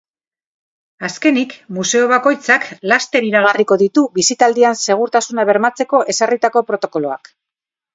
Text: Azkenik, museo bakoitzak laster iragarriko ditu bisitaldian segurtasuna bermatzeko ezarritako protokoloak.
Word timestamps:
Azkenik, 1.09 1.53
museo 1.79 2.07
bakoitzak 2.13 2.67
laster 2.93 3.29
iragarriko 3.29 3.79
ditu 3.85 4.09
bisitaldian 4.19 4.83
segurtasuna 4.91 5.51
bermatzeko 5.55 6.05
ezarritako 6.17 6.71
protokoloak. 6.73 7.37